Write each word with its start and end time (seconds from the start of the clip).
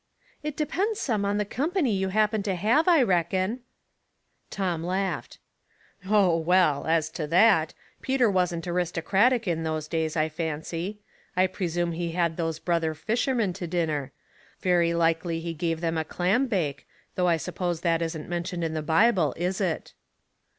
"It 0.41 0.57
depends 0.57 0.99
some 0.99 1.25
on 1.25 1.37
the 1.37 1.45
company 1.45 1.91
you 1.91 2.09
happen 2.09 2.41
to 2.41 2.55
have, 2.55 2.87
I 2.87 3.03
reckon." 3.03 3.59
Tom 4.49 4.83
laughed." 4.83 5.37
Oh, 6.09 6.35
well, 6.37 6.87
as 6.87 7.07
to 7.11 7.27
that, 7.27 7.75
Peter 8.01 8.27
wasn't 8.27 8.65
aristocratic 8.67 9.47
in 9.47 9.61
those 9.61 9.87
days, 9.87 10.17
I 10.17 10.27
fancy. 10.27 11.01
I 11.37 11.45
presume 11.45 11.91
he 11.91 12.13
had 12.13 12.35
those 12.35 12.57
brother 12.57 12.95
fishermen 12.95 13.53
to 13.53 13.67
dinner. 13.67 14.11
Very 14.59 14.95
likely 14.95 15.39
he 15.39 15.53
gave 15.53 15.81
them 15.81 15.99
a 15.99 16.03
clam 16.03 16.47
bake, 16.47 16.87
though 17.13 17.27
I 17.27 17.37
suppose 17.37 17.81
that 17.81 18.01
isn't 18.01 18.27
mentioned 18.27 18.63
in 18.63 18.73
the 18.73 18.81
Bible, 18.81 19.35
is 19.37 19.61
it 19.61 19.93